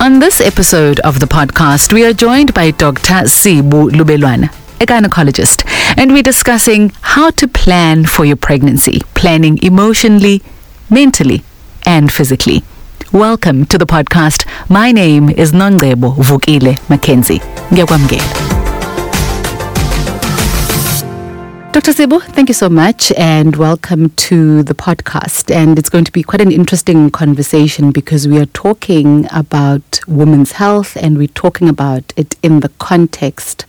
[0.00, 3.26] On this episode of the podcast, we are joined by Dr.
[3.28, 4.48] Sibu Lubelwana,
[4.80, 5.62] a gynecologist,
[5.98, 10.42] and we're discussing how to plan for your pregnancy, planning emotionally,
[10.88, 11.42] mentally,
[11.84, 12.62] and physically.
[13.12, 14.46] Welcome to the podcast.
[14.70, 17.40] My name is Nongebo Vukile Mackenzie.
[17.70, 18.59] Ngiyakwamukela.
[21.72, 21.92] Dr.
[21.92, 25.54] Sebo, thank you so much and welcome to the podcast.
[25.54, 30.52] And it's going to be quite an interesting conversation because we are talking about women's
[30.52, 33.66] health and we're talking about it in the context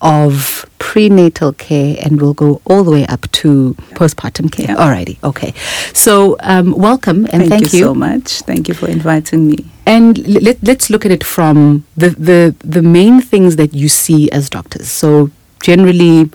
[0.00, 4.70] of prenatal care and we'll go all the way up to postpartum care.
[4.70, 4.76] Yeah.
[4.76, 5.52] Alrighty, okay.
[5.92, 8.40] So, um, welcome and thank, you, so much.
[8.40, 9.66] Thank you for inviting me.
[9.84, 14.30] And let, let's look at it from the, the, the main things that you see
[14.30, 14.88] as doctors.
[14.88, 15.30] So,
[15.62, 16.30] generally,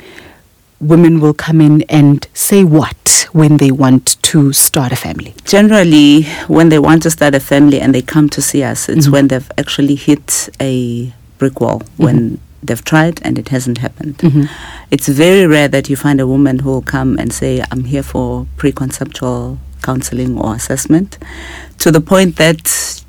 [0.79, 5.33] women will come in and say what when they want to start a family.
[5.45, 9.07] Generally, when they want to start a family and they come to see us, it's
[9.07, 9.11] Mhm.
[9.11, 14.17] when they've actually hit a brick wall, when they've tried and it hasn't happened.
[14.19, 14.49] Mhm.
[14.91, 18.03] It's very rare that you find a woman who will come and say, I'm here
[18.03, 21.17] for preconceptual counseling or assessment,
[21.79, 23.03] to the point that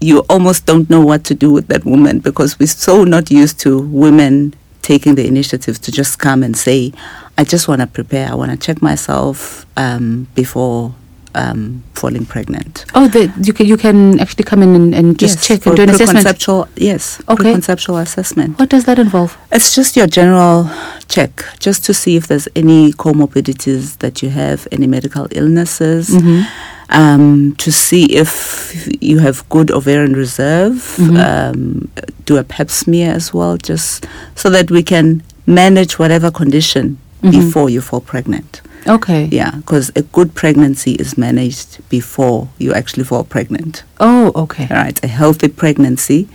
[0.00, 3.58] you almost don't know what to do with that woman because we're so not used
[3.60, 6.92] to women taking the initiative to just come and say,
[7.38, 10.94] I just want to prepare, I want to check myself um, before
[11.34, 12.84] um, falling pregnant.
[12.94, 15.76] Oh, the, you can you can actually come in and, and just Yes, check and
[15.76, 16.26] do an assessment.
[16.26, 17.44] preconceptual- Yes, Okay.
[17.44, 18.58] preconceptual assessment.
[18.58, 19.38] What does that involve?
[19.52, 20.68] It's just your general
[21.08, 26.46] check, just to see if there's any comorbidities that you have, any medical illnesses, Mhm.
[26.90, 31.18] Um, to see if you have good ovarian reserve, Mhm.
[31.18, 31.88] um,
[32.26, 37.30] do a pap smear as well, just so that we can manage whatever condition Mhm.
[37.32, 38.60] before you fall pregnant.
[38.86, 39.28] Okay.
[39.30, 43.82] Yeah, because a good pregnancy is managed before you actually fall pregnant.
[44.00, 44.66] Oh, okay.
[44.70, 46.26] Right, a healthy pregnancy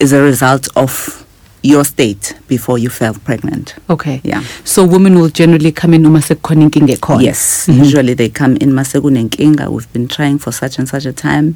[0.00, 1.23] is a result of
[1.64, 3.74] your state before you fell pregnant.
[3.88, 4.20] Okay.
[4.22, 4.42] Yeah.
[4.64, 7.22] So women will generally come in uma sekukhona inkinga ekhona.
[7.22, 7.78] Yes, Mhm.
[7.78, 9.70] usually they come in masekunenkinga.
[9.70, 11.54] We've been trying for such and such a time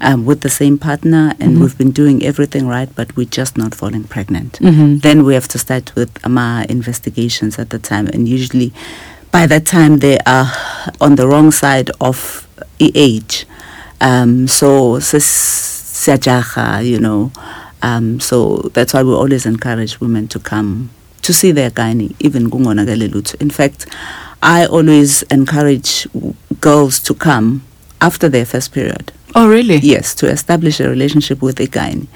[0.00, 1.60] um, with the same partner, and Mhm.
[1.60, 4.58] we've been doing everything right, but we're just not falling pregnant.
[4.62, 5.02] Mhm.
[5.02, 8.72] Then we have to start with AMA investigations at the time, and usually
[9.30, 10.48] by that time they are
[11.02, 12.46] on the wrong side of
[12.80, 13.44] age.
[14.00, 17.30] Um, so siyajaha, you know.
[17.82, 20.90] Um, so that's why we always encourage women to come
[21.22, 23.34] to see their gynae, even kungonakele lutho.
[23.40, 23.86] In fact,
[24.42, 27.62] I always encourage w- girls to come
[28.00, 29.12] after their first period.
[29.34, 29.76] Oh, really?
[29.76, 32.06] Yes, to establish a relationship with a gynae.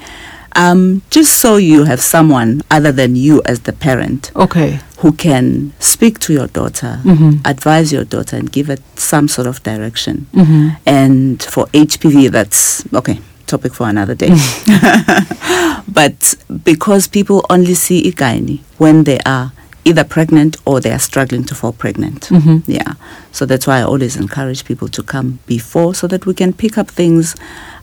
[0.57, 4.79] Um, just so you have someone other than you as the parent Okay.
[4.99, 7.41] who can speak to your daughter, Mhm.
[7.45, 10.27] advise your daughter, and give it some sort of direction.
[10.33, 10.77] Mhm.
[10.85, 14.29] And for HPV, that's okay, topic for another day.
[15.87, 19.51] but because people only see gynae when they are
[19.83, 22.21] either pregnant or they are struggling to fall pregnant.
[22.29, 22.63] Mhm.
[22.65, 22.93] Yeah.
[23.31, 26.77] So that's why I always encourage people to come before so that we can pick
[26.77, 27.35] up things.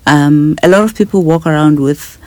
[0.07, 2.19] Um, a lot of people walk around with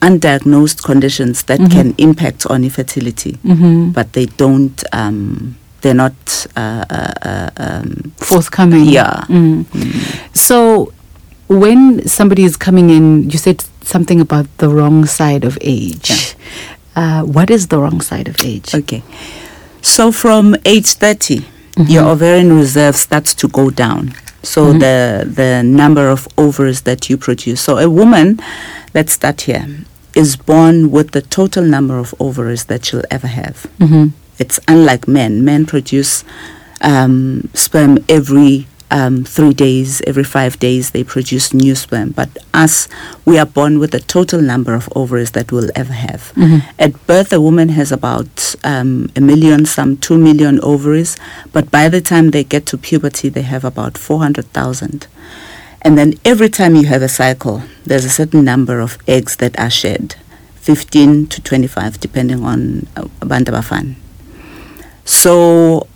[0.00, 1.70] undiagnosed conditions that Mhm.
[1.72, 3.92] can impact on infertility, Mhm.
[3.92, 8.84] but they don't, um, they're not, uh, uh, uh, um, Forthcoming.
[8.88, 9.24] Yeah.
[9.28, 9.64] Mm.
[10.34, 10.92] So,
[11.48, 16.34] when somebody is coming in, you said something about the wrong side of age.
[16.94, 18.74] Uh, what is the wrong side of age?
[18.74, 19.02] Okay.
[19.82, 21.44] So from age 30,
[21.76, 22.10] your Mhm.
[22.12, 24.14] ovarian reserve starts to go down.
[24.42, 24.80] So Mhm.
[24.80, 27.60] the the number of ovaries that you produce.
[27.60, 28.40] So a woman,
[28.94, 29.66] let's start here,
[30.14, 33.66] is born with the total number of ovaries that she'll ever have.
[33.80, 34.06] Mm-hmm.
[34.38, 35.44] It's unlike men.
[35.44, 36.24] Men produce
[36.82, 42.10] um, sperm every um, three days, every five days, they produce new sperm.
[42.10, 42.88] But us,
[43.24, 46.32] we are born with the total number of ovaries that we'll ever have.
[46.36, 46.62] Mhm.
[46.78, 51.16] At birth, a woman has about um, a million, some two million ovaries,
[51.52, 55.06] but by the time they get to puberty, they have about 400,000.
[55.82, 59.58] And then every time you have a cycle, there's a certain number of eggs that
[59.58, 60.14] are shed
[60.60, 63.94] 15 to 25, depending on uh, abantu abafana.
[65.04, 65.86] So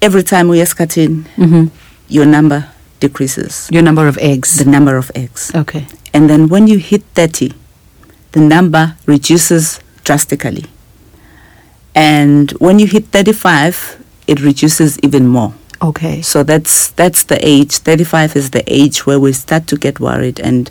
[0.00, 0.66] every time we are
[0.96, 1.66] in, Mm-hmm.
[2.08, 2.68] Your number
[3.00, 4.56] decreases, Your number of eggs.
[4.58, 5.52] the number of eggs.
[5.54, 5.86] okay.
[6.14, 7.52] And then when you hit 30,
[8.32, 10.64] the number reduces drastically.
[11.94, 15.54] And when you hit 35, it reduces even more.
[15.82, 16.22] Okay.
[16.22, 17.78] So that's that's the age.
[17.78, 20.40] 35 is the age where we start to get worried.
[20.40, 20.70] And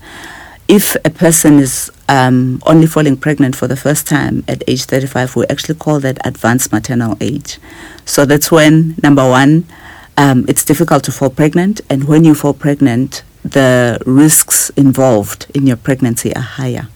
[0.68, 5.36] if a person is um, only falling pregnant for the first time at age 35,
[5.36, 7.60] we actually call that advanced maternal age.
[8.06, 9.66] So that's when, number one,
[10.18, 11.82] um, it's difficult to fall pregnant.
[11.90, 16.88] And when you fall pregnant, the risks involved in your pregnancy are higher.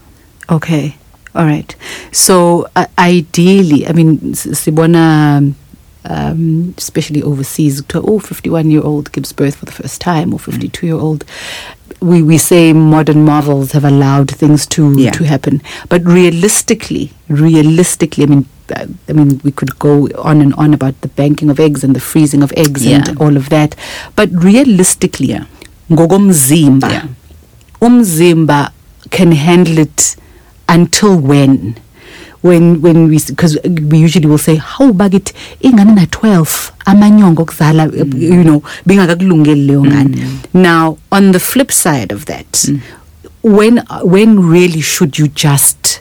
[0.50, 0.95] Okay.
[1.36, 1.75] All right.
[2.12, 5.54] So uh, ideally, I mean, sibona,
[6.06, 10.39] um, especially overseas, to oh, 51 year old gives birth for the first time, or
[10.39, 11.24] 52 year old.
[12.01, 15.12] We, we say modern marvels have allowed things to Yeah.
[15.12, 20.74] to happen, but realistically, realistically, I mean, I mean, we could go on and on
[20.74, 22.98] about the banking of eggs and the freezing of eggs Yeah.
[22.98, 23.75] and all of that,
[24.16, 25.39] but realistically,
[25.92, 27.07] ngokomzimba, Yeah.
[27.81, 28.71] umzimba
[29.10, 30.16] can handle it
[30.68, 31.75] until when?
[32.42, 37.88] When when we because we usually will say how bakithi ingane na 12 amanyongo okuzala
[37.92, 38.22] mm.
[38.22, 40.15] you know bingakakulungeli leyo ngane.
[40.15, 40.38] Mm.
[40.54, 42.80] Now on the flip side of that mm.
[43.44, 46.00] when when really should you just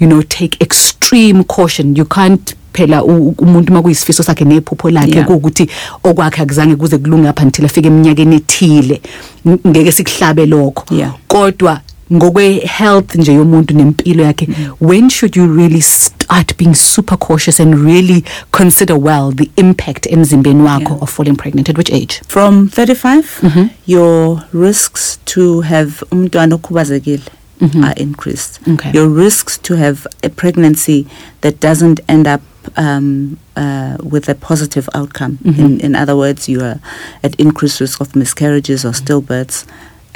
[0.00, 1.96] you know take extreme caution.
[1.96, 5.68] You can't phela umuntu makuyisifiso sakhe nephupho lakhe ukuthi
[6.04, 9.00] okwakhe akuzange kuze kulunge up until afike eminyakeni ethile.
[9.46, 10.84] Ng- ngeke sikuhlabe lokho.
[11.28, 11.80] Kodwa
[12.12, 14.74] ngokwe health nje yomuntu nempilo yakhe mm.
[14.80, 20.62] when should you really start being super cautious and really consider well the impact emzimbeni
[20.62, 21.02] wakho Yeah.
[21.02, 21.68] of falling pregnant?
[21.70, 22.20] At which age?
[22.28, 23.66] From 35, mm-hmm.
[23.86, 27.22] your risks to have umntwana okhubazekile
[27.60, 28.60] are increased.
[28.68, 28.92] Okay.
[28.92, 31.06] Your risks to have a pregnancy
[31.40, 32.42] that doesn't end up
[32.76, 35.38] um, uh, with a positive outcome.
[35.44, 36.80] In, in other words, you are
[37.22, 39.64] at increased risk of miscarriages or stillbirths,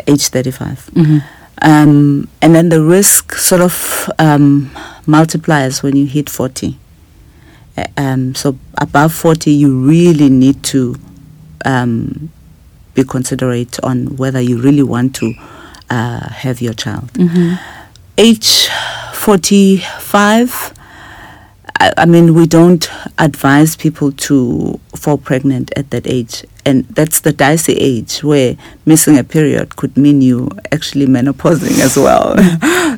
[0.07, 0.91] age 35.
[1.63, 4.71] Um, and then the risk sort of um,
[5.07, 6.77] multiplies when you hit 40.
[7.77, 10.95] Uh, Um, so above 40, you really need to
[11.65, 12.29] um,
[12.95, 15.35] be considerate on whether you really want to
[15.91, 17.11] uh, have your child.
[18.17, 18.69] Age
[19.15, 20.75] 45,
[21.81, 22.89] I, I mean, we don't
[23.19, 26.45] advise people to fall pregnant at that age.
[26.65, 31.97] And that's the dicey age where missing a period could mean you actually menopausing as
[31.97, 32.37] well.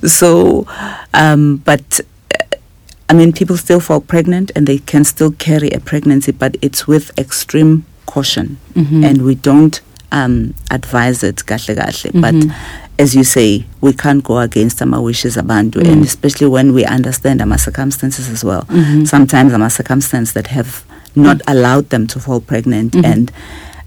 [0.09, 0.67] so,
[1.15, 2.01] um, but
[2.35, 2.57] uh,
[3.09, 6.87] I mean, people still fall pregnant and they can still carry a pregnancy, but it's
[6.87, 8.59] with extreme caution.
[9.05, 9.81] And we don't
[10.13, 12.11] um, advise it, kahle kahle.
[12.13, 12.21] Mhm.
[12.21, 12.57] But
[12.99, 15.91] as you say, we can't go against our wishes abantu, mm.
[15.91, 18.63] and especially when we understand our circumstances as well.
[18.65, 19.05] Mm-hmm.
[19.05, 20.85] Sometimes our circumstances that have
[21.17, 21.43] not mm.
[21.49, 23.05] allowed them to fall pregnant mm-hmm.
[23.05, 23.33] and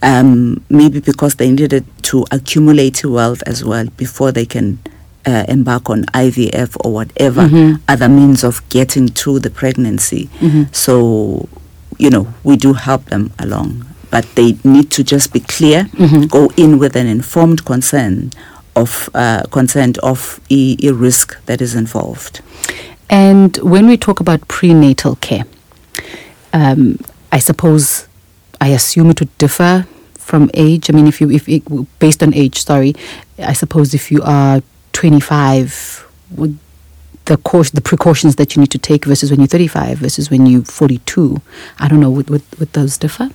[0.02, 4.80] um, maybe because they needed to accumulate wealth as well before they can
[5.26, 7.82] uh, embark on IVF or whatever mm-hmm.
[7.88, 10.30] other means of getting to the pregnancy.
[10.72, 11.48] So,
[11.98, 15.90] you know, we do help them along, but they need to just be clear,
[16.28, 18.30] go in with an informed concern
[18.76, 22.42] of uh, consent of a, a risk that is involved.
[23.10, 25.46] And when we talk about prenatal care,
[26.54, 27.00] um,
[27.32, 28.08] I suppose,
[28.62, 29.88] I assume it would differ
[30.20, 30.92] from age.
[30.92, 31.64] I mean, if you, if it,
[31.98, 32.94] based on age, sorry,
[33.40, 34.62] I suppose if you are
[34.92, 36.06] 25,
[36.38, 36.60] would
[37.26, 40.46] the course, the precautions that you need to take versus when you're 35 versus when
[40.46, 41.42] you're 42,
[41.80, 43.30] I don't know, would, would, would those differ?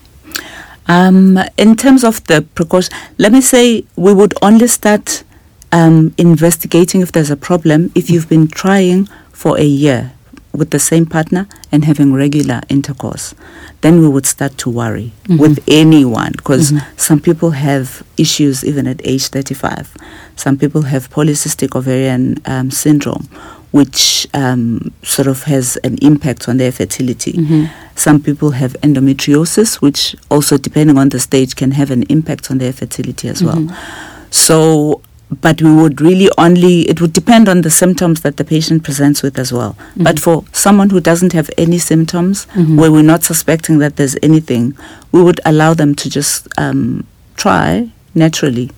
[0.88, 5.22] Um, in terms of the precaution, let me say we would only start
[5.70, 10.12] um, investigating if there's a problem if you've been trying for a year
[10.52, 13.34] with the same partner and having regular intercourse.
[13.82, 19.00] Then we would start to worry with anyone because some people have issues even at
[19.04, 19.94] age 35.
[20.36, 23.28] Some people have polycystic ovarian um, syndrome,
[23.70, 27.32] which um, sort of has an impact on their fertility.
[27.32, 27.64] Mm-hmm.
[27.96, 32.58] Some people have endometriosis, which also, depending on the stage, can have an impact on
[32.58, 33.56] their fertility as well.
[33.56, 34.28] Mm-hmm.
[34.30, 35.02] So,
[35.42, 39.22] but we would really only, it would depend on the symptoms that the patient presents
[39.22, 39.72] with as well.
[39.74, 40.04] Mm-hmm.
[40.04, 42.46] But for someone who doesn't have any symptoms,
[42.78, 44.76] where we're not suspecting that there's anything,
[45.12, 47.06] we would allow them to just um,
[47.36, 48.70] try naturally.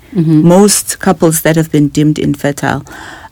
[0.43, 2.85] Most couples that have been deemed infertile,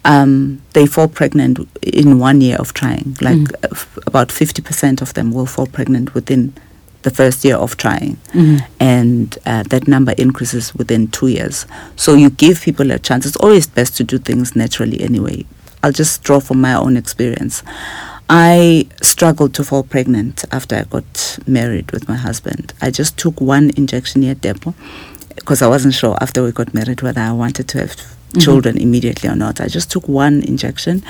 [0.09, 3.17] um, they fall pregnant in one year of trying.
[3.21, 6.53] Like uh, f- about 50% of them will fall pregnant within
[7.03, 8.17] the first year of trying.
[8.81, 11.67] And uh, that number increases within two years.
[11.97, 13.25] So you give people a chance.
[13.27, 15.45] It's always best to do things naturally anyway.
[15.83, 17.63] I'll just draw from my own experience.
[18.31, 22.73] I struggled to fall pregnant after I got married with my husband.
[22.83, 24.75] I just took one injection here, depot,
[25.37, 27.95] because I wasn't sure after we got married whether I wanted to have
[28.39, 29.61] children immediately or not.
[29.61, 31.03] I just took one injection,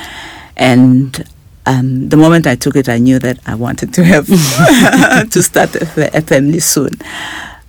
[0.56, 1.24] and
[1.66, 4.26] um, the moment I took it, I knew that I wanted to have
[5.30, 6.92] to start a, a family soon.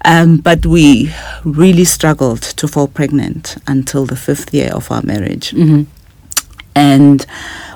[0.06, 1.12] Um, but we
[1.44, 5.53] really struggled to fall pregnant until the fifth year of our marriage
[6.75, 7.25] and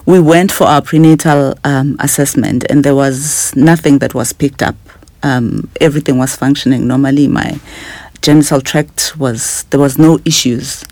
[0.06, 4.76] we went for our prenatal um, assessment, and there was nothing that was picked up.
[5.24, 7.28] Um, everything was functioning normally.
[7.28, 7.60] My
[8.22, 10.84] genital tract was there was no issues.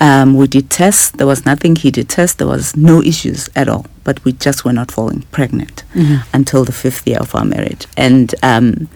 [0.00, 1.10] Um, we did tests.
[1.10, 1.76] There was nothing.
[1.76, 2.36] He did tests.
[2.36, 3.84] There was no issues at all.
[4.04, 6.22] But we just were not falling pregnant Mhm.
[6.32, 7.86] until the fifth year of our marriage.
[7.96, 8.88] And um,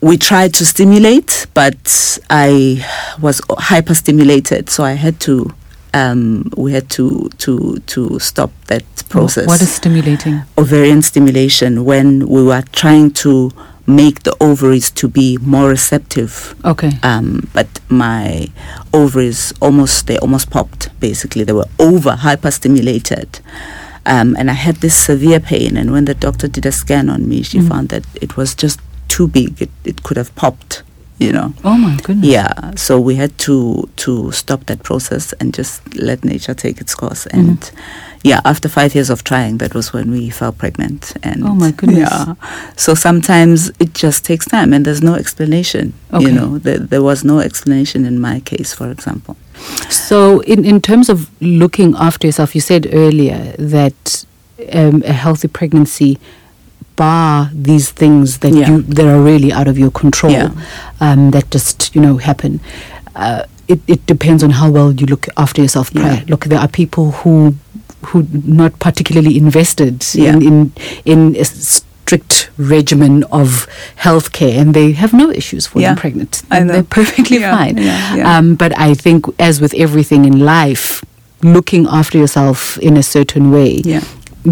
[0.00, 2.84] we tried to stimulate, but I
[3.20, 5.52] was hyperstimulated, so I had to.
[5.94, 10.42] Um, we had to to to stop that process What is stimulating?
[10.58, 13.50] ovarian stimulation when we were trying to
[13.86, 16.54] make the ovaries to be more receptive.
[16.64, 16.92] Okay.
[17.02, 18.48] um, but my
[18.92, 21.44] ovaries almost they almost popped basically.
[21.44, 23.40] They were over hyperstimulated.
[24.08, 27.28] Um, and i had this severe pain and when the doctor did a scan on
[27.28, 27.68] me she Mm.
[27.68, 28.78] found that it was just
[29.08, 29.60] too big.
[29.60, 30.82] It, it could have popped
[31.18, 32.28] you know Oh my goodness.
[32.28, 36.94] yeah so we had to to stop that process and just let nature take its
[36.94, 37.70] course and
[38.22, 41.70] yeah after five years of trying that was when we fell pregnant and Oh, my
[41.70, 42.10] goodness.
[42.10, 42.34] yeah
[42.76, 46.26] so sometimes it just takes time and there's no explanation Okay.
[46.26, 49.36] you know there, there was no explanation in my case for example
[49.88, 54.26] So, in, in terms of looking after yourself, you said earlier that
[54.72, 56.18] um, a healthy pregnancy
[56.96, 58.68] bar these things that Yeah.
[58.70, 60.50] you that are really out of your control, Yeah.
[61.00, 62.60] um, that just you know happen.
[63.14, 66.22] Uh, it, it depends on how well you look after yourself Yeah.
[66.28, 67.54] Look, there are people who
[68.06, 70.72] who not particularly invested in, in
[71.04, 73.66] in a strict regimen of
[74.04, 75.94] healthcare, and they have no issues falling Yeah.
[75.96, 76.42] pregnant.
[76.50, 76.64] Know.
[76.66, 77.78] They're perfectly fine.
[78.24, 81.02] Um, but I think, as with everything in life,
[81.42, 84.02] looking after yourself in a certain way, Yeah.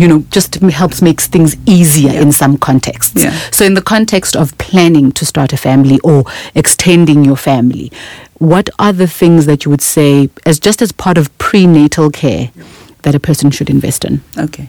[0.01, 2.23] You know, just helps makes things easier Yeah.
[2.23, 3.23] in some contexts.
[3.23, 3.33] Yeah.
[3.51, 6.25] So, in the context of planning to start a family or
[6.55, 7.91] extending your family,
[8.39, 12.51] what are the things that you would say, as just as part of prenatal care,
[13.03, 14.21] that a person should invest in?
[14.39, 14.69] okay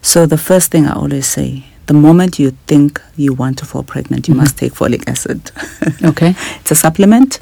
[0.00, 3.82] so the first thing i always say the moment you think you want to fall
[3.82, 4.40] pregnant you Mhm.
[4.42, 5.40] must take folic acid
[6.10, 6.34] Okay.
[6.60, 7.40] It's a supplement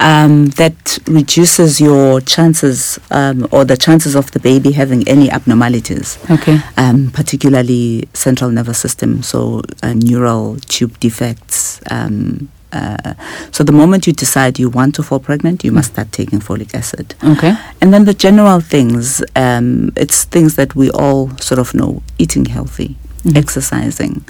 [0.00, 6.18] um, that reduces your chances um, or the chances of the baby having any abnormalities,
[6.30, 6.58] Okay.
[6.76, 11.80] um, particularly central nervous system, so uh, neural tube defects.
[11.90, 13.14] Um, uh,
[13.52, 16.74] so the moment you decide you want to fall pregnant, you must start taking folic
[16.74, 17.14] acid.
[17.22, 17.54] Okay.
[17.80, 22.46] And then the general things, um, it's things that we all sort of know eating
[22.46, 23.36] healthy, Mhm.
[23.36, 24.22] exercising,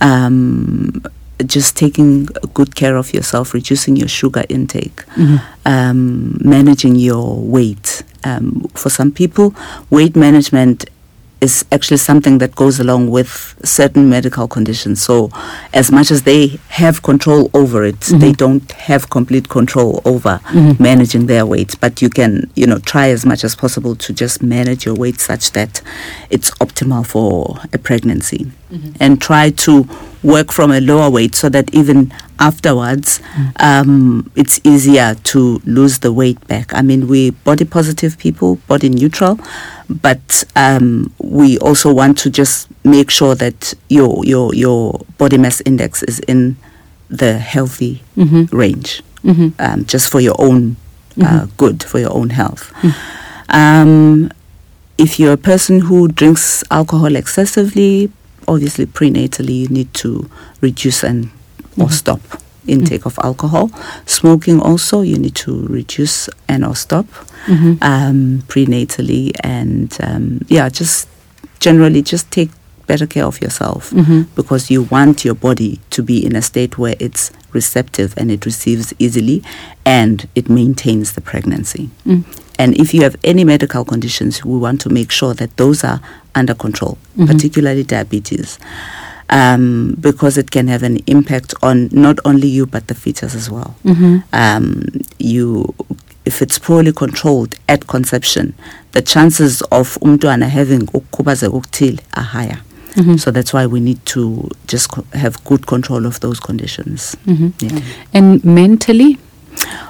[0.00, 1.02] um,
[1.46, 5.40] just taking good care of yourself, reducing your sugar intake, Mhm.
[5.66, 8.02] um, managing your weight.
[8.24, 9.54] Um, for some people,
[9.90, 10.86] weight management
[11.40, 15.00] is actually something that goes along with certain medical conditions.
[15.02, 15.30] So,
[15.72, 18.36] as much as they have control over it, they Mhm.
[18.36, 20.80] don't have complete control over Mhm.
[20.80, 21.76] managing their weight.
[21.80, 25.20] But you can, you know, try as much as possible to just manage your weight
[25.20, 25.80] such that
[26.30, 28.94] it's optimal for a pregnancy, Mhm.
[28.98, 29.86] and try to
[30.22, 33.20] work from a lower weight so that even afterwards
[33.56, 36.72] um, it's easier to lose the weight back.
[36.74, 39.38] I mean, we're body positive people, body neutral,
[39.88, 45.60] but um, we also want to just make sure that your your your body mass
[45.64, 46.56] index is in
[47.10, 48.52] the healthy Mhm.
[48.52, 49.52] range, Mhm.
[49.58, 50.76] um, just for your own
[51.20, 51.50] uh, Mhm.
[51.56, 52.70] good, for your own health.
[52.82, 52.94] Mm.
[53.48, 54.30] Um,
[54.98, 58.10] if you're a person who drinks alcohol excessively,
[58.48, 60.28] obviously prenatally you need to
[60.60, 61.30] reduce and
[61.76, 61.92] or Mhm.
[61.92, 62.20] stop
[62.66, 63.70] intake of alcohol.
[64.06, 67.06] Smoking also you need to reduce and or stop
[67.46, 67.78] Mhm.
[67.82, 71.06] um, prenatally, and um, yeah, just
[71.60, 72.50] generally just take
[72.86, 74.26] better care of yourself Mhm.
[74.34, 78.44] because you want your body to be in a state where it's receptive and it
[78.46, 79.42] receives easily
[79.84, 81.88] and it maintains the pregnancy.
[82.06, 82.24] Mm.
[82.58, 86.00] And if you have any medical conditions, we want to make sure that those are
[86.34, 87.26] under control, Mhm.
[87.28, 88.58] particularly diabetes,
[89.30, 93.50] um, because it can have an impact on not only you but the fetus as
[93.50, 93.74] well.
[93.84, 94.22] Mhm.
[94.32, 94.84] Um,
[95.18, 95.74] you,
[96.24, 98.54] if it's poorly controlled at conception,
[98.92, 102.58] the chances of umntwana having ukukhubazeka okuthile are higher.
[102.96, 103.20] Mhm.
[103.20, 107.16] So that's why we need to just co- have good control of those conditions.
[107.26, 107.52] Mhm.
[107.60, 107.80] Yeah.
[108.14, 109.18] And mentally,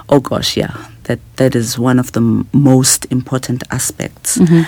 [0.08, 0.74] Oh gosh, yeah.
[1.08, 4.38] That that is one of the m- most important aspects.
[4.38, 4.66] Mhm.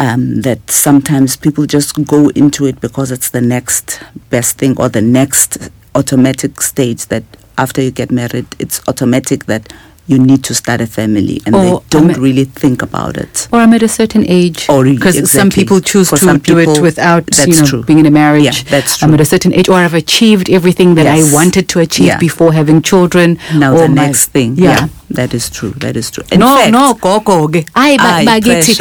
[0.00, 3.98] Um, that sometimes people just go into it because it's the next
[4.30, 5.58] best thing or the next
[5.94, 7.24] automatic stage that
[7.56, 9.72] after you get married, it's automatic that
[10.08, 13.46] you need to start a family and they don't um, really think about it.
[13.52, 16.58] or I'm at a certain age, Or because some people choose For to some do
[16.58, 17.82] it without you know true.
[17.84, 18.44] being in a marriage.
[18.44, 19.06] Yeah, that's true.
[19.08, 21.30] I'm at a certain age, or I've achieved everything that Yes.
[21.30, 22.18] I wanted to achieve Yeah.
[22.18, 23.38] before having children.
[23.54, 24.70] Now or the my- next thing, yeah.
[24.70, 24.88] yeah.
[25.10, 25.72] that is true.
[25.84, 26.24] That is true.
[26.32, 28.74] In no fact, no gogo ke hayi ba- Ayi, bakithi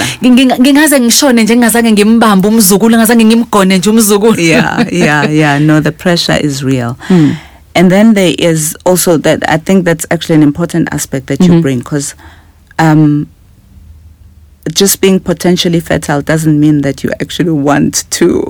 [0.60, 5.60] ngingaze ngishone nje ngingazange ngimbambe umzukulu ngazange ngimgone nje umzukulu yeah, yeah, yeah.
[5.62, 6.96] No, the pressure is real.
[7.08, 7.32] Hmm.
[7.78, 11.62] And then there is also that I think that's actually an important aspect that you
[11.62, 12.16] bring because
[12.80, 13.30] um,
[14.74, 18.44] just being potentially fertile doesn't mean that you actually want to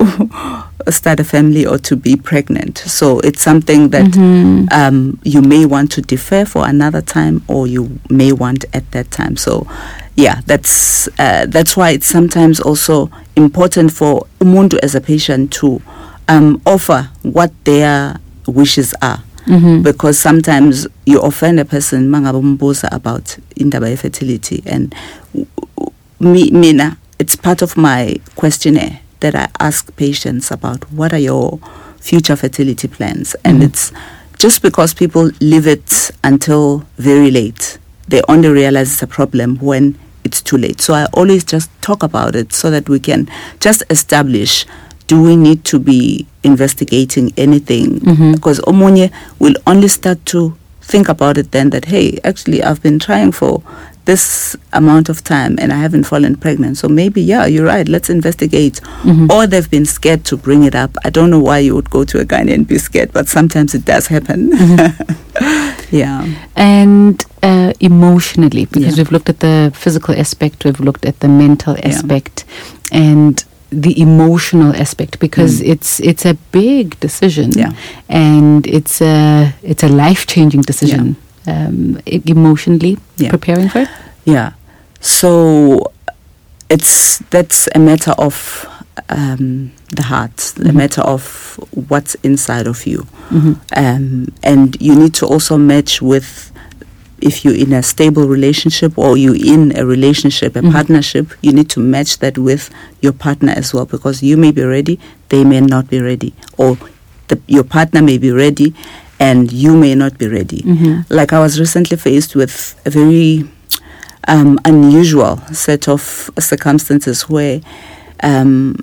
[0.88, 2.78] start a family or to be pregnant.
[2.78, 4.66] So it's something that Mm-hmm.
[4.72, 9.10] um, you may want to defer for another time, or you may want at that
[9.10, 9.36] time.
[9.36, 9.66] So,
[10.16, 15.82] yeah, that's uh, that's why it's sometimes also important for umuntu as a patient to
[16.28, 18.16] um, offer what their
[18.48, 19.20] wishes are.
[19.46, 19.82] Mhm.
[19.82, 24.94] Because sometimes you offend a person mangabe umbuza about indaba fertility and
[26.20, 31.58] me mina it's part of my questionnaire that I ask patients about what are your
[32.00, 33.66] future fertility plans and Mhm.
[33.66, 33.92] it's
[34.38, 37.78] just because people leave it until very late
[38.08, 42.02] they only realize it's a problem when it's too late so I always just talk
[42.02, 43.28] about it so that we can
[43.60, 44.66] just establish
[45.08, 48.32] do we need to be investigating anything Mhm.
[48.34, 49.10] because omunye
[49.40, 53.62] will only start to think about it then that hey actually i've been trying for
[54.06, 58.08] this amount of time and i haven't fallen pregnant so maybe yeah you're right let's
[58.08, 59.30] investigate Mhm.
[59.30, 62.04] or they've been scared to bring it up i don't know why you would go
[62.04, 64.50] to a gynae and be scared but sometimes it does happen
[65.90, 66.24] yeah
[66.56, 69.02] And uh, emotionally, because Yeah.
[69.04, 71.88] we've looked at the physical aspect, we've looked at the mental Yeah.
[71.90, 72.44] aspect,
[72.90, 75.68] and the emotional aspect, because Mm.
[75.72, 77.72] it's it's a big decision, Yeah.
[78.08, 81.16] and it's a it's a life changing decision.
[81.46, 83.30] Um, e- emotionally Yeah.
[83.30, 83.88] preparing for it.
[84.24, 84.50] Yeah.
[85.00, 85.92] So
[86.70, 88.66] it's that's a matter of
[89.08, 90.74] um, the heart, a Mhm.
[90.74, 91.58] matter of
[91.88, 93.56] what's inside of you, Mhm.
[93.76, 96.50] um, and you need to also match with.
[97.20, 100.72] If you're in a stable relationship or you're in a relationship, a Mhm.
[100.72, 102.70] partnership, you need to match that with
[103.00, 104.98] your partner as well because you may be ready,
[105.28, 106.78] they may not be ready, or
[107.28, 108.72] the, your partner may be ready
[109.20, 111.04] and you may not be ready Mhm.
[111.10, 113.44] like I was recently faced with a very
[114.28, 117.60] um, unusual set of circumstances where
[118.22, 118.76] um,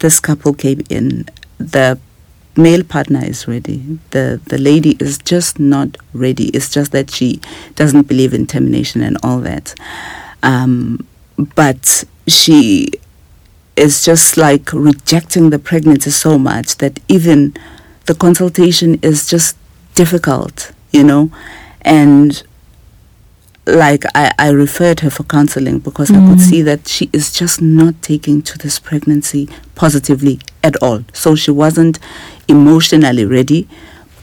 [0.00, 1.24] this couple came in.
[1.58, 1.98] The
[2.58, 3.98] male partner is ready.
[4.10, 6.48] The the lady is just not ready.
[6.48, 7.40] It's just that she
[7.76, 9.74] doesn't believe in termination and all that.
[10.42, 11.06] Um,
[11.54, 12.88] but she
[13.76, 17.54] is just like rejecting the pregnancy so much that even
[18.06, 19.56] the consultation is just
[19.94, 21.30] difficult, you know,
[21.82, 22.42] and
[23.68, 26.40] like I, I referred her for counseling because I could Mm.
[26.40, 31.04] see that she is just not taking to this pregnancy positively at all.
[31.12, 31.98] So she wasn't
[32.48, 33.68] emotionally ready,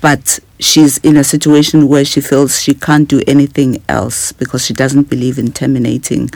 [0.01, 4.73] but she's in a situation where she feels she can't do anything else because she
[4.73, 6.29] doesn't believe in terminating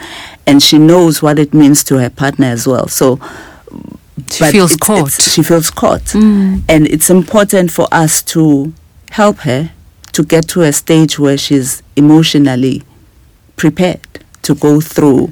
[0.45, 2.87] and she knows what it means to her partner as well.
[2.87, 3.19] So
[4.29, 5.07] She but feels it's- caught.
[5.07, 6.03] it's- she feels caught.
[6.13, 6.61] Mm.
[6.67, 8.73] And it's important for us to
[9.11, 9.71] help her
[10.11, 12.83] to get to a stage where she's emotionally
[13.63, 13.99] prepared
[14.41, 15.31] to go through.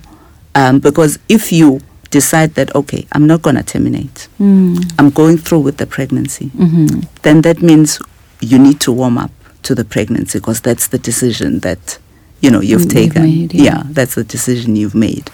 [0.54, 1.80] Um, because if you
[2.12, 4.78] decide that, okay, I'm not going to terminate, Mm.
[5.00, 7.08] I'm going through with the pregnancy, Mhm.
[7.24, 8.00] then that means
[8.42, 9.32] you need to warm up
[9.64, 11.98] to the pregnancy because that's the decision that
[12.42, 13.84] you know you've You've taken made, yeah.
[13.98, 15.30] that's the decision you've made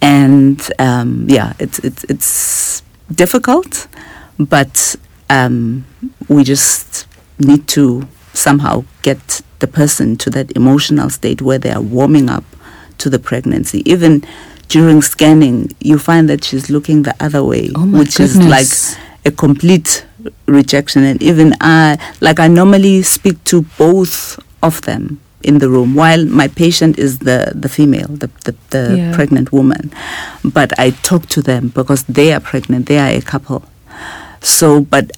[0.00, 3.88] and um, yeah it's it's it's difficult
[4.38, 4.96] but
[5.30, 5.84] um,
[6.28, 7.06] we just
[7.38, 12.44] need to somehow get the person to that emotional state where they are warming up
[12.98, 13.82] to the pregnancy.
[13.90, 14.22] Even
[14.68, 18.66] during scanning you find that she's looking the other way Oh which is like
[19.24, 20.04] a complete
[20.46, 21.02] rejection.
[21.04, 26.24] And even i like i normally speak to both of them in the room while
[26.24, 29.14] my patient is the the female the the, the Yeah.
[29.14, 29.92] pregnant woman.
[30.42, 32.86] But i talk to them because they are pregnant.
[32.86, 33.62] They are a couple.
[34.40, 35.10] So but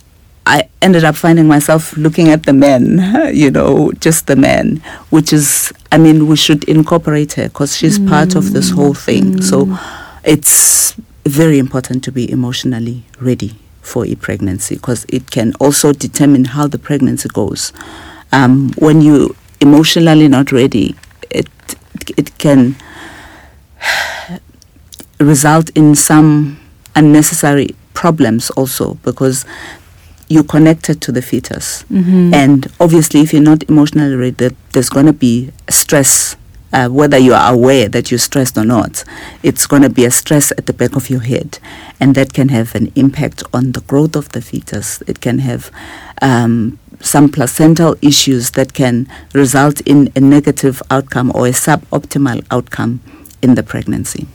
[0.46, 4.80] I ended up finding myself looking at the men, you know, just the men,
[5.10, 9.42] which is, I mean, we should incorporate her because she's part of this whole thing.
[9.42, 9.76] So
[10.24, 16.44] it's very important to be emotionally ready for a pregnancy because it can also determine
[16.44, 17.72] how the pregnancy goes.
[18.32, 20.94] Um, when you emotionally not ready,
[21.30, 21.48] it
[22.16, 22.76] it can
[25.20, 26.60] result in some
[26.94, 29.44] unnecessary problems also because
[30.28, 31.84] you're connected to the fetus.
[31.92, 32.34] Mhm.
[32.34, 36.36] And obviously, if you're not emotionally ready, there's going to be stress,
[36.72, 39.04] uh, whether you are aware that you're stressed or not.
[39.42, 41.58] It's going to be a stress at the back of your head.
[42.00, 45.02] And that can have an impact on the growth of the fetus.
[45.06, 45.70] It can have
[46.20, 53.00] um, some placental issues that can result in a negative outcome or a suboptimal outcome
[53.42, 54.26] in the pregnancy.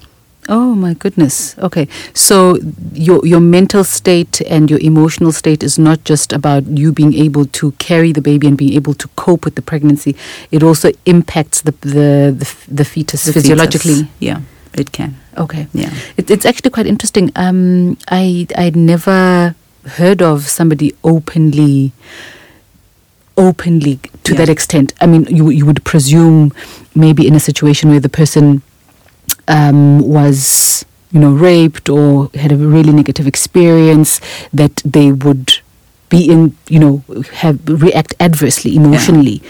[0.49, 1.55] Oh my goodness.
[1.59, 1.87] Okay.
[2.13, 2.57] So
[2.93, 7.45] your your mental state and your emotional state is not just about you being able
[7.45, 10.15] to carry the baby and being able to cope with the pregnancy.
[10.51, 13.93] It also impacts the the the, the fetus The physiologically.
[13.93, 14.09] fetus.
[14.19, 14.39] Yeah,
[14.73, 15.15] it can.
[15.37, 15.67] Okay.
[15.73, 15.93] Yeah.
[16.17, 17.31] It, it's actually quite interesting.
[17.35, 19.53] Um, I I'd never
[19.97, 21.91] heard of somebody openly,
[23.37, 24.37] openly to Yeah.
[24.39, 24.93] that extent.
[24.99, 26.51] I mean, you you would presume
[26.95, 28.61] maybe in a situation where the person
[29.57, 34.11] um, was you know raped or had a really negative experience
[34.53, 35.47] that they would
[36.09, 37.03] be in you know
[37.43, 39.41] have react adversely emotionally.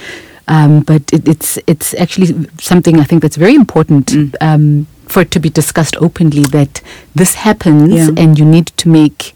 [0.48, 2.28] Um, but it, it's it's actually
[2.60, 4.34] something I think that's very important Mm.
[4.42, 6.82] um, for it to be discussed openly that
[7.16, 8.24] this happens Yeah.
[8.24, 9.34] and you need to make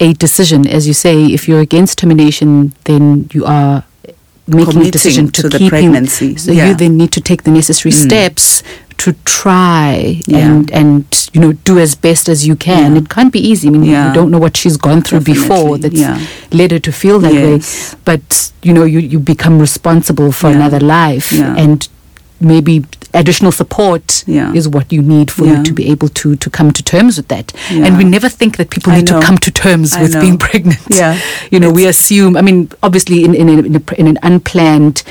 [0.00, 0.66] a decision.
[0.66, 3.82] As you say, if you're against termination, then you are
[4.46, 6.36] making a decision to, to the pregnancy.
[6.36, 6.68] So Yeah.
[6.68, 8.02] you then need to take the necessary Mm.
[8.06, 8.62] steps
[9.04, 10.38] to try Yeah.
[10.46, 12.92] and and you know do as best as you can.
[12.92, 13.00] Yeah.
[13.00, 13.68] It can't be easy.
[13.68, 14.08] I mean, Yeah.
[14.08, 16.58] you don't know what she's gone through before Definitely, that's yeah.
[16.58, 17.60] led her to feel that way.
[18.04, 21.32] But you know, you you become responsible for another life,
[21.62, 21.88] and
[22.40, 22.74] maybe
[23.12, 24.52] additional support Yeah.
[24.58, 25.56] is what you need for Yeah.
[25.58, 27.52] you to be able to to come to terms with that.
[27.70, 27.84] Yeah.
[27.86, 30.20] And we never think that people need to come to terms I with know.
[30.24, 30.80] being pregnant.
[30.88, 31.16] Yeah.
[31.52, 32.36] You know, we assume.
[32.40, 35.02] I mean, obviously, in in a, in, a, in an unplanned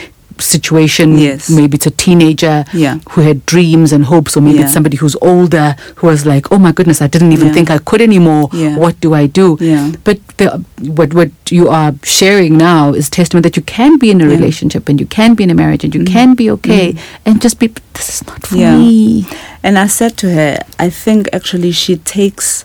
[0.41, 1.49] situation, Yes.
[1.49, 2.97] maybe it's a teenager Yeah.
[3.12, 4.65] who had dreams and hopes, or maybe Yeah.
[4.65, 7.54] it's somebody who's older who was like, "Oh my goodness, I didn't even Yeah.
[7.54, 8.49] think I could anymore.
[8.54, 8.75] Yeah.
[8.78, 9.91] What do I do?" Yeah.
[10.04, 10.62] But the,
[10.99, 14.89] what what you are sharing now is testament that you can be in a relationship
[14.89, 16.08] and you can be in a marriage and you Mm.
[16.13, 16.99] can be okay Mm.
[17.25, 17.69] and just be.
[17.93, 19.25] This is not for me.
[19.63, 22.63] And I said to her, I think actually she takes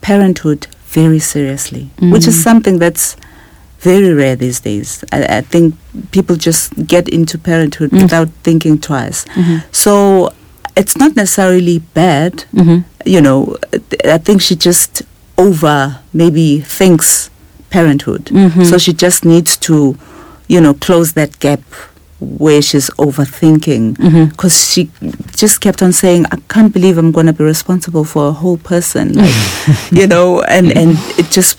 [0.00, 2.42] parenthood very seriously, which is Mm.
[2.44, 3.16] something that's
[3.90, 5.04] very rare these days.
[5.12, 5.74] I, I think
[6.10, 8.02] people just get into parenthood Mm.
[8.02, 9.24] without thinking twice.
[9.36, 9.62] Mhm.
[9.72, 9.92] So
[10.76, 12.84] it's not necessarily bad, Mhm.
[13.04, 13.56] you know.
[14.16, 15.02] I think she just
[15.38, 17.30] over maybe thinks
[17.70, 18.24] parenthood.
[18.32, 18.64] Mhm.
[18.70, 19.74] So she just needs to,
[20.48, 21.60] you know, close that gap
[22.38, 23.96] where she's overthinking
[24.30, 24.88] because she
[25.36, 28.56] just kept on saying, "I can't believe I'm going to be responsible for a whole
[28.56, 29.34] person," like
[30.00, 31.58] you know, and and it just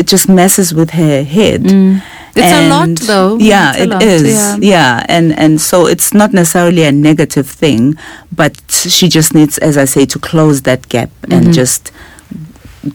[0.00, 1.62] it, just messes with her head.
[1.64, 2.02] Mm.
[2.36, 3.38] It's a lot, though.
[3.38, 4.22] Yeah, It's it lot, is.
[4.22, 4.56] yeah.
[4.60, 5.06] Yeah.
[5.08, 7.96] and and so it's not necessarily a negative thing,
[8.40, 11.32] but she just needs, as I say, to close that gap Mhm.
[11.36, 11.90] and just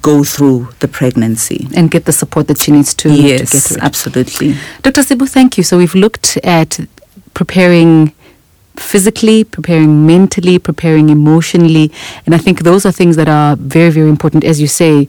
[0.01, 1.67] go through the pregnancy.
[1.75, 3.83] And get the support that she needs to, to get yes, through it.
[3.83, 4.55] absolutely.
[4.81, 5.01] Dr.
[5.03, 5.63] Sibu, thank you.
[5.63, 6.79] So we've looked at
[7.33, 8.11] preparing
[8.77, 11.91] physically, preparing mentally, preparing emotionally.
[12.25, 14.43] And I think those are things that are very, very important.
[14.43, 15.07] As you say,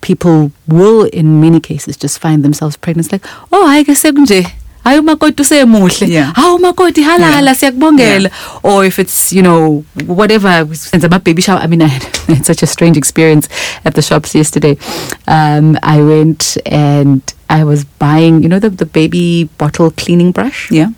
[0.00, 3.06] people will, in many cases, just find themselves pregnant.
[3.06, 4.46] It's like, oh, I guess sekunje.
[4.84, 8.30] hayi umakoti usemuhle hawu umakoti halala siyakubongela
[8.62, 12.46] or if it's you know whatever senza ama-baby shower i mean I had, I had
[12.46, 13.48] such a strange experience
[13.84, 14.78] at the shops yesterday
[15.26, 20.70] um, i went and i was buying you know the, the baby bottle cleaning brush
[20.70, 20.88] Yeah.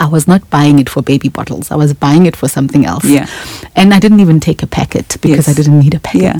[0.00, 1.72] I was not buying it for baby bottles.
[1.72, 3.04] I was buying it for something else.
[3.04, 3.26] Yeah.
[3.74, 5.48] And I didn't even take a packet because Yes.
[5.48, 6.22] I didn't need a packet.
[6.22, 6.36] Yeah.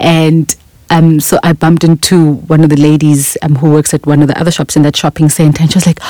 [0.00, 0.56] And
[0.90, 4.28] um, so I bumped into one of the ladies um, who works at one of
[4.28, 6.00] the other shops in that shopping center, and she was like,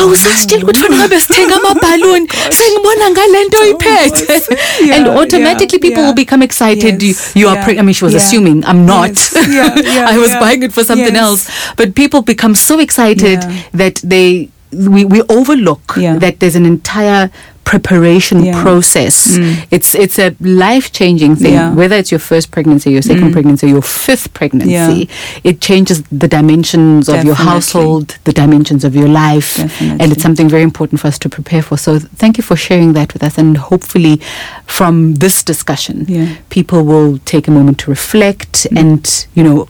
[0.00, 4.42] awusasitsheli ukuthi wena ngabe sithenga amabhaluni sengibona ngale nto uyiphethe
[4.86, 6.06] Yeah, and automatically yeah, people yeah.
[6.08, 8.22] will become excited Yes, you, you are pregnant i mean she was yeah.
[8.22, 10.40] assuming i'm not Yes, yeah, yeah, i was yeah.
[10.40, 11.22] buying it for something Yes.
[11.22, 13.62] else but people become so excited Yeah.
[13.72, 16.16] that they we, we overlook Yeah.
[16.18, 17.30] that there's an entire
[17.64, 18.62] preparation Yeah.
[18.62, 19.36] process.
[19.36, 19.56] Mm.
[19.70, 21.52] It's it's a life changing thing.
[21.52, 21.74] Yeah.
[21.74, 23.32] Whether it's your first pregnancy, your second Mm.
[23.32, 25.06] pregnancy, your fifth pregnancy,
[25.44, 29.58] it changes the dimensions of your household, the dimensions of your life,
[30.00, 31.76] and it's something very important for us to prepare for.
[31.76, 34.18] So thank you for sharing that with us, and hopefully,
[34.66, 36.06] from this discussion,
[36.48, 38.80] people will take a moment to reflect Mm.
[38.80, 39.68] and you know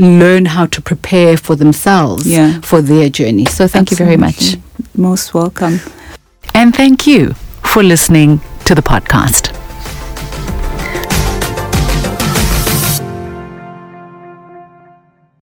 [0.00, 2.60] learn how to prepare for themselves Yeah.
[2.62, 3.44] for their journey.
[3.46, 4.56] So thank you very much.
[4.96, 5.80] Most welcome.
[6.54, 9.54] And thank you for listening to the podcast.